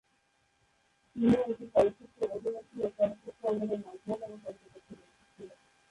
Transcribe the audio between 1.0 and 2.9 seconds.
তিনিও একজন চলচ্চিত্র অভিনেত্রী ও